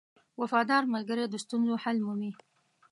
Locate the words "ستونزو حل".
1.43-1.97